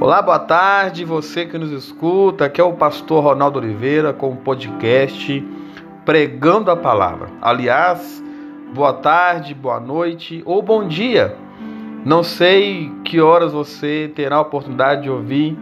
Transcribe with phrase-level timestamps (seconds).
[0.00, 2.46] Olá, boa tarde, você que nos escuta.
[2.46, 5.46] Aqui é o pastor Ronaldo Oliveira com o podcast
[6.06, 7.28] Pregando a Palavra.
[7.42, 8.24] Aliás,
[8.72, 11.36] boa tarde, boa noite ou bom dia.
[12.02, 15.54] Não sei que horas você terá a oportunidade de ouvir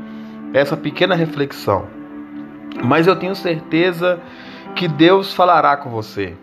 [0.54, 1.86] essa pequena reflexão,
[2.84, 4.20] mas eu tenho certeza
[4.76, 6.36] que Deus falará com você.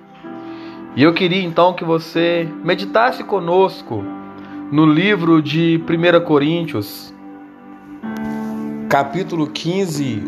[0.97, 4.03] E eu queria então que você meditasse conosco
[4.69, 7.14] no livro de 1 Coríntios,
[8.95, 10.23] capítulo 15,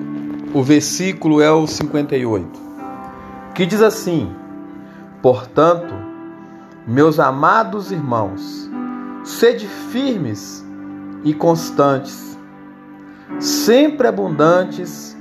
[0.53, 2.59] o versículo é o 58,
[3.55, 4.35] que diz assim:
[5.21, 5.93] Portanto,
[6.85, 8.69] meus amados irmãos,
[9.23, 10.65] sede firmes
[11.23, 12.37] e constantes,
[13.39, 15.17] sempre abundantes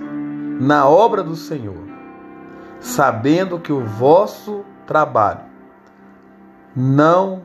[0.58, 1.84] na obra do Senhor,
[2.80, 5.42] sabendo que o vosso trabalho
[6.74, 7.42] não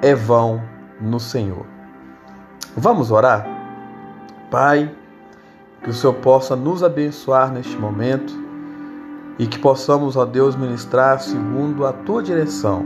[0.00, 0.62] é vão
[0.98, 1.66] no Senhor.
[2.74, 3.55] Vamos orar?
[4.50, 4.90] Pai,
[5.82, 8.32] que o Senhor possa nos abençoar neste momento
[9.38, 12.84] e que possamos, ó Deus, ministrar segundo a tua direção.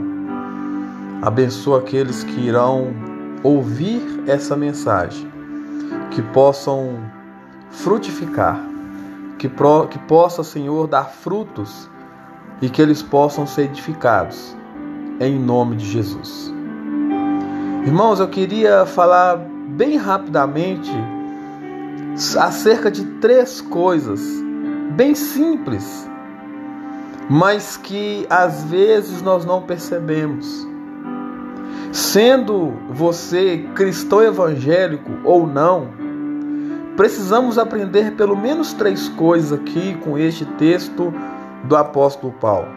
[1.21, 2.93] Abençoa aqueles que irão
[3.43, 5.31] ouvir essa mensagem,
[6.11, 6.99] que possam
[7.69, 8.59] frutificar,
[9.37, 11.89] que, pro, que possa, Senhor, dar frutos
[12.61, 14.55] e que eles possam ser edificados,
[15.19, 16.53] em nome de Jesus.
[17.85, 20.91] Irmãos, eu queria falar bem rapidamente
[22.37, 24.21] acerca de três coisas
[24.91, 26.09] bem simples,
[27.29, 30.67] mas que às vezes nós não percebemos.
[31.91, 35.89] Sendo você cristão evangélico ou não,
[36.95, 41.13] precisamos aprender pelo menos três coisas aqui com este texto
[41.63, 42.67] do apóstolo Paulo.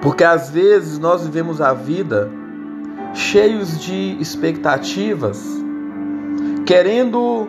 [0.00, 2.30] Porque às vezes nós vivemos a vida
[3.14, 5.44] cheios de expectativas,
[6.64, 7.48] querendo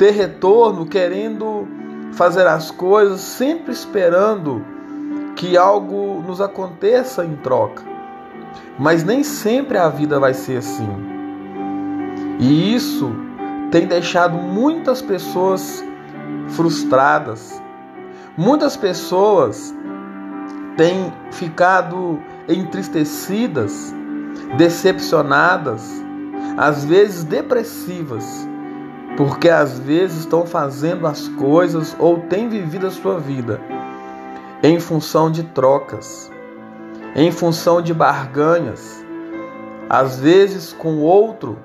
[0.00, 1.68] ter retorno, querendo
[2.12, 4.64] fazer as coisas, sempre esperando
[5.36, 7.82] que algo nos aconteça em troca.
[8.78, 10.88] Mas nem sempre a vida vai ser assim.
[12.38, 13.14] E isso
[13.70, 15.84] tem deixado muitas pessoas
[16.48, 17.62] frustradas.
[18.38, 19.74] Muitas pessoas
[20.78, 23.94] têm ficado entristecidas,
[24.56, 26.02] decepcionadas,
[26.56, 28.48] às vezes depressivas
[29.20, 33.60] porque às vezes estão fazendo as coisas ou têm vivido a sua vida
[34.62, 36.32] em função de trocas,
[37.14, 39.04] em função de barganhas,
[39.90, 41.58] às vezes com outro,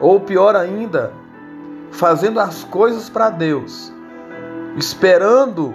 [0.00, 1.12] ou pior ainda,
[1.92, 3.92] fazendo as coisas para Deus,
[4.76, 5.72] esperando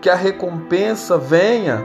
[0.00, 1.82] que a recompensa venha,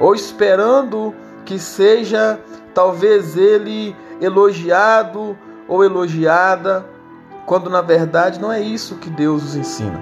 [0.00, 2.40] ou esperando que seja
[2.74, 5.38] talvez ele elogiado
[5.68, 6.84] ou elogiada
[7.50, 10.00] quando na verdade não é isso que Deus nos ensina.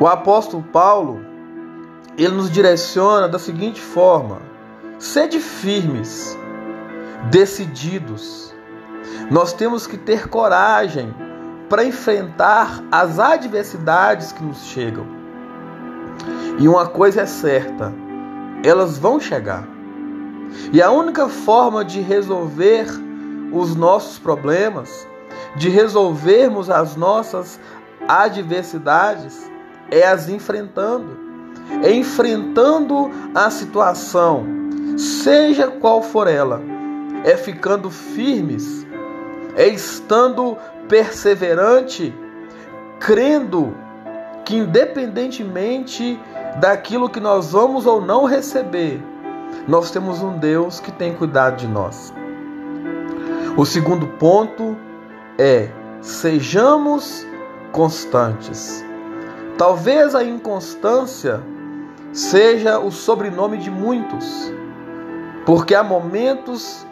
[0.00, 1.24] O apóstolo Paulo,
[2.18, 4.42] ele nos direciona da seguinte forma:
[4.98, 6.36] sede firmes,
[7.30, 8.52] decididos.
[9.30, 11.14] Nós temos que ter coragem
[11.68, 15.06] para enfrentar as adversidades que nos chegam.
[16.58, 17.92] E uma coisa é certa,
[18.64, 19.68] elas vão chegar.
[20.72, 22.88] E a única forma de resolver
[23.52, 25.06] os nossos problemas
[25.56, 27.58] de resolvermos as nossas
[28.06, 29.50] adversidades
[29.90, 31.20] é as enfrentando.
[31.82, 34.44] É enfrentando a situação,
[34.96, 36.60] seja qual for ela,
[37.24, 38.86] é ficando firmes,
[39.56, 40.56] é estando
[40.88, 42.12] perseverante,
[42.98, 43.74] crendo
[44.44, 46.18] que independentemente
[46.60, 49.00] daquilo que nós vamos ou não receber,
[49.66, 52.12] nós temos um Deus que tem cuidado de nós.
[53.56, 54.71] O segundo ponto
[55.42, 55.68] é
[56.00, 57.26] sejamos
[57.72, 58.84] constantes.
[59.58, 61.42] Talvez a inconstância
[62.12, 64.52] seja o sobrenome de muitos,
[65.44, 66.86] porque há momentos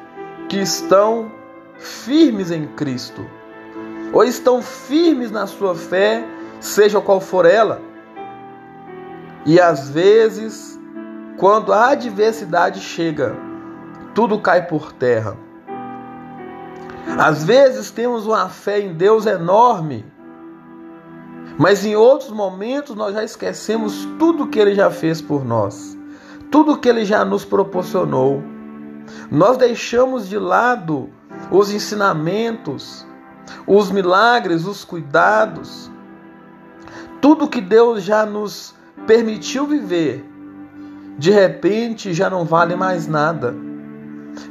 [0.48, 1.30] que estão
[1.78, 3.24] firmes em Cristo,
[4.12, 6.24] ou estão firmes na sua fé,
[6.58, 7.80] seja qual for ela.
[9.46, 10.78] E às vezes,
[11.38, 13.36] quando a adversidade chega,
[14.14, 15.36] tudo cai por terra.
[17.20, 20.06] Às vezes temos uma fé em Deus enorme,
[21.58, 25.98] mas em outros momentos nós já esquecemos tudo que Ele já fez por nós,
[26.50, 28.42] tudo que Ele já nos proporcionou.
[29.30, 31.10] Nós deixamos de lado
[31.50, 33.06] os ensinamentos,
[33.66, 35.90] os milagres, os cuidados,
[37.20, 38.74] tudo que Deus já nos
[39.06, 40.24] permitiu viver,
[41.18, 43.54] de repente já não vale mais nada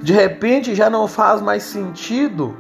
[0.02, 2.56] de repente já não faz mais sentido.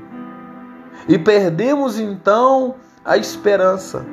[1.07, 4.05] E perdemos então a esperança.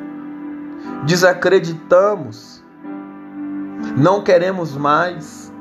[1.05, 2.63] Desacreditamos.
[3.97, 5.53] Não queremos mais.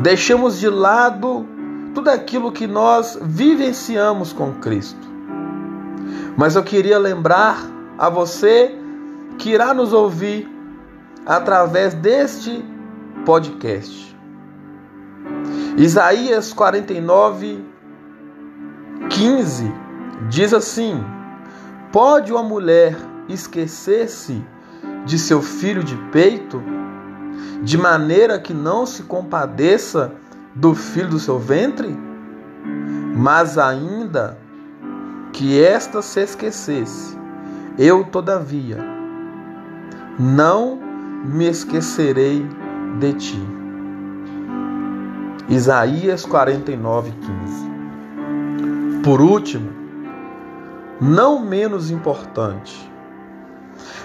[0.00, 1.46] Deixamos de lado
[1.94, 5.12] tudo aquilo que nós vivenciamos com Cristo.
[6.36, 7.58] Mas eu queria lembrar
[7.98, 8.74] a você
[9.38, 10.48] que irá nos ouvir
[11.26, 12.64] através deste
[13.24, 14.11] podcast.
[15.76, 17.64] Isaías 49,
[19.08, 19.72] 15
[20.28, 21.02] diz assim:
[21.90, 22.96] Pode uma mulher
[23.28, 24.44] esquecer-se
[25.06, 26.62] de seu filho de peito,
[27.62, 30.12] de maneira que não se compadeça
[30.54, 31.96] do filho do seu ventre?
[33.16, 34.38] Mas ainda
[35.32, 37.16] que esta se esquecesse,
[37.78, 38.78] eu, todavia,
[40.18, 40.78] não
[41.24, 42.46] me esquecerei
[42.98, 43.61] de ti.
[45.52, 49.02] Isaías 49, 15.
[49.04, 49.70] Por último,
[50.98, 52.90] não menos importante,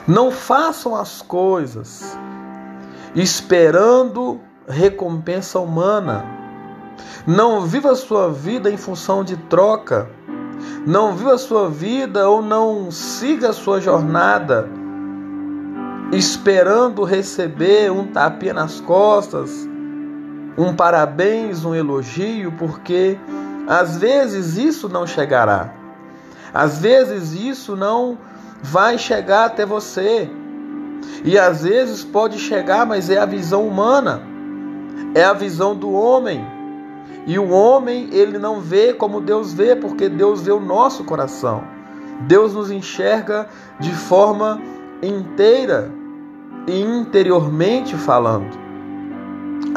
[0.05, 2.17] não façam as coisas
[3.15, 6.25] esperando recompensa humana.
[7.25, 10.09] Não viva a sua vida em função de troca.
[10.85, 14.67] Não viva a sua vida ou não siga a sua jornada
[16.11, 19.66] esperando receber um tapinha nas costas,
[20.57, 23.17] um parabéns, um elogio, porque
[23.67, 25.73] às vezes isso não chegará.
[26.53, 28.17] Às vezes isso não
[28.63, 30.29] vai chegar até você.
[31.23, 34.21] E às vezes pode chegar, mas é a visão humana.
[35.13, 36.43] É a visão do homem.
[37.27, 41.63] E o homem, ele não vê como Deus vê, porque Deus vê o nosso coração.
[42.21, 43.47] Deus nos enxerga
[43.79, 44.59] de forma
[45.03, 45.91] inteira
[46.65, 48.66] e interiormente falando.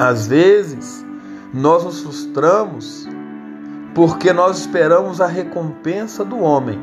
[0.00, 1.04] Às vezes,
[1.52, 3.06] nós nos frustramos
[3.94, 6.80] porque nós esperamos a recompensa do homem,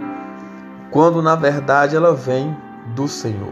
[0.91, 2.55] quando na verdade ela vem
[2.93, 3.51] do Senhor.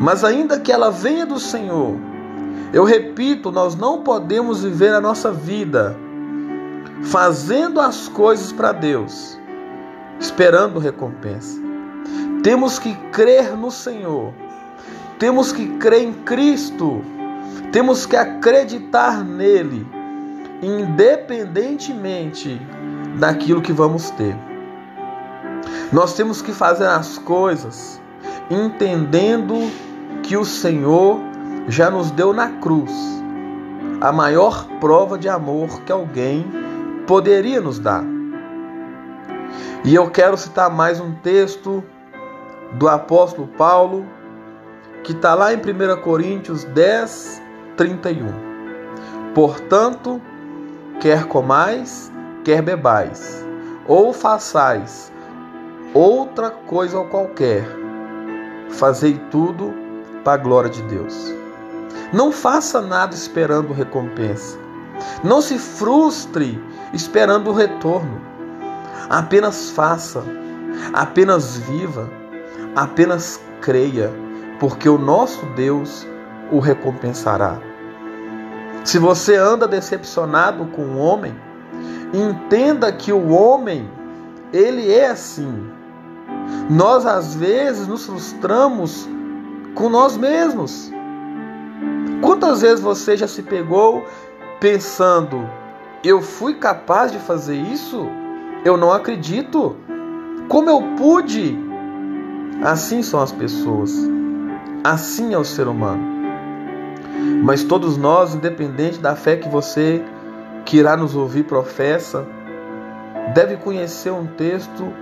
[0.00, 1.96] Mas ainda que ela venha do Senhor,
[2.72, 5.96] eu repito, nós não podemos viver a nossa vida
[7.02, 9.36] fazendo as coisas para Deus,
[10.20, 11.60] esperando recompensa.
[12.44, 14.32] Temos que crer no Senhor,
[15.18, 17.02] temos que crer em Cristo,
[17.72, 19.86] temos que acreditar nele,
[20.62, 22.60] independentemente
[23.18, 24.36] daquilo que vamos ter.
[25.92, 28.00] Nós temos que fazer as coisas
[28.50, 29.70] entendendo
[30.22, 31.18] que o Senhor
[31.68, 32.92] já nos deu na cruz
[34.00, 36.44] a maior prova de amor que alguém
[37.06, 38.04] poderia nos dar.
[39.84, 41.84] E eu quero citar mais um texto
[42.72, 44.06] do apóstolo Paulo,
[45.04, 47.41] que está lá em 1 Coríntios 10,
[47.76, 48.26] 31.
[49.34, 50.20] Portanto,
[51.00, 52.12] quer comais,
[52.44, 53.44] quer bebais,
[53.86, 55.12] ou façais
[55.94, 57.64] outra coisa qualquer,
[58.70, 59.72] fazei tudo
[60.24, 61.34] para a glória de Deus.
[62.12, 64.58] Não faça nada esperando recompensa.
[65.24, 68.20] Não se frustre esperando o retorno.
[69.08, 70.22] Apenas faça,
[70.92, 72.08] apenas viva,
[72.76, 74.12] apenas creia,
[74.60, 76.06] porque o nosso Deus
[76.52, 77.58] o recompensará.
[78.84, 81.34] Se você anda decepcionado com o homem,
[82.12, 83.88] entenda que o homem,
[84.52, 85.66] ele é assim.
[86.68, 89.08] Nós às vezes nos frustramos
[89.74, 90.92] com nós mesmos.
[92.20, 94.04] Quantas vezes você já se pegou
[94.60, 95.48] pensando,
[96.04, 98.06] eu fui capaz de fazer isso?
[98.64, 99.74] Eu não acredito.
[100.48, 101.56] Como eu pude?
[102.62, 103.96] Assim são as pessoas.
[104.84, 106.21] Assim é o ser humano.
[107.42, 110.00] Mas todos nós, independente da fé que você
[110.64, 112.24] que irá nos ouvir professa,
[113.34, 114.92] deve conhecer um texto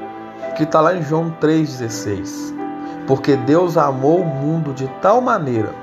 [0.57, 2.55] que está lá em João 3,16.
[3.07, 5.75] Porque Deus amou o mundo de tal maneira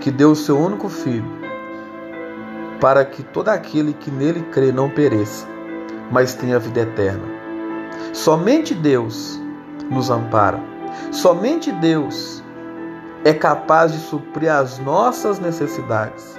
[0.00, 1.30] que deu o seu único filho,
[2.80, 5.46] para que todo aquele que nele crê não pereça,
[6.10, 7.24] mas tenha vida eterna.
[8.14, 9.38] Somente Deus
[9.90, 10.60] nos ampara.
[11.12, 12.42] Somente Deus
[13.24, 16.38] é capaz de suprir as nossas necessidades.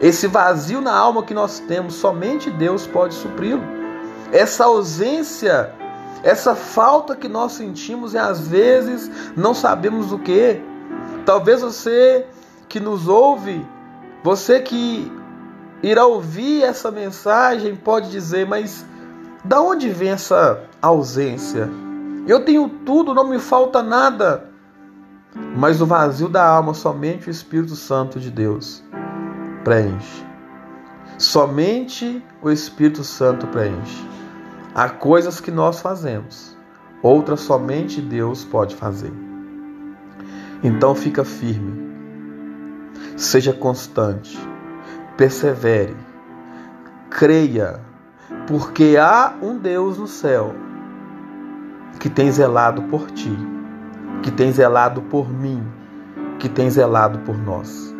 [0.00, 3.62] Esse vazio na alma que nós temos, somente Deus pode supri-lo.
[4.32, 5.72] Essa ausência,
[6.22, 10.60] essa falta que nós sentimos e às vezes não sabemos o que.
[11.24, 12.26] Talvez você
[12.68, 13.64] que nos ouve,
[14.24, 15.10] você que
[15.82, 18.84] irá ouvir essa mensagem, pode dizer, mas
[19.44, 21.68] da onde vem essa ausência?
[22.26, 24.51] Eu tenho tudo, não me falta nada.
[25.56, 28.82] Mas o vazio da alma somente o Espírito Santo de Deus
[29.64, 30.24] preenche.
[31.18, 34.06] Somente o Espírito Santo preenche.
[34.74, 36.56] Há coisas que nós fazemos,
[37.02, 39.12] outras somente Deus pode fazer.
[40.62, 41.92] Então fica firme,
[43.16, 44.38] seja constante,
[45.16, 45.96] persevere,
[47.10, 47.80] creia,
[48.46, 50.54] porque há um Deus no céu
[52.00, 53.36] que tem zelado por ti,
[54.22, 55.62] que tem zelado por mim,
[56.38, 57.94] que tem zelado por nós.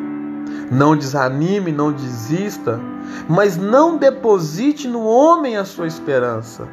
[0.71, 2.81] Não desanime, não desista,
[3.29, 6.67] mas não deposite no homem a sua esperança.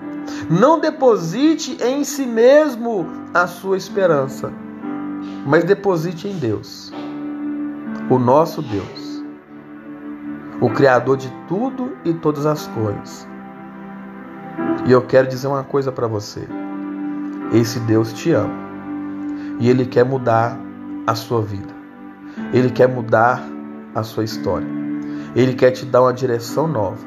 [0.49, 4.53] Não deposite em si mesmo a sua esperança,
[5.45, 6.93] mas deposite em Deus,
[8.09, 9.23] o nosso Deus,
[10.61, 13.27] o Criador de tudo e todas as coisas.
[14.85, 16.47] E eu quero dizer uma coisa para você:
[17.51, 18.68] esse Deus te ama
[19.59, 20.57] e Ele quer mudar
[21.05, 21.73] a sua vida,
[22.53, 23.43] Ele quer mudar
[23.93, 24.67] a sua história,
[25.35, 27.05] Ele quer te dar uma direção nova,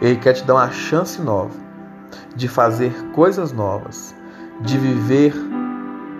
[0.00, 1.54] Ele quer te dar uma chance nova
[2.34, 4.14] de fazer coisas novas,
[4.60, 5.34] de viver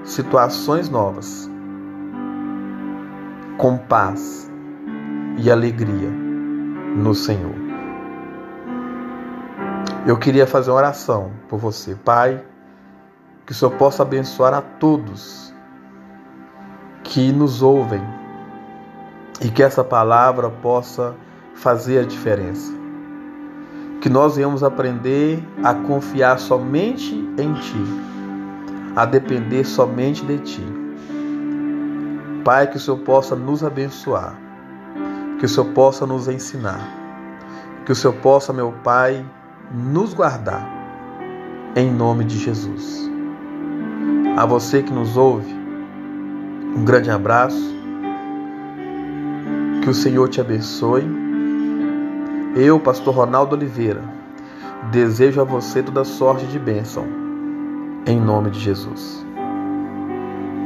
[0.04, 1.50] situações novas,
[3.58, 4.50] com paz
[5.38, 6.10] e alegria
[6.96, 7.54] no Senhor.
[10.06, 12.44] Eu queria fazer uma oração por você, Pai,
[13.46, 15.54] que o Senhor possa abençoar a todos
[17.04, 18.02] que nos ouvem
[19.40, 21.14] e que essa palavra possa
[21.54, 22.72] fazer a diferença.
[24.00, 28.06] Que nós venhamos aprender a confiar somente em Ti
[28.96, 30.66] a depender somente de Ti.
[32.42, 34.34] Pai, que o Senhor possa nos abençoar,
[35.38, 36.80] que o Senhor possa nos ensinar,
[37.84, 39.24] que o Senhor possa, meu Pai,
[39.70, 40.66] nos guardar,
[41.76, 43.15] em nome de Jesus.
[44.36, 45.50] A você que nos ouve,
[46.76, 47.74] um grande abraço,
[49.82, 51.04] que o Senhor te abençoe.
[52.54, 54.02] Eu, Pastor Ronaldo Oliveira,
[54.92, 57.06] desejo a você toda sorte de bênção
[58.06, 59.25] em nome de Jesus.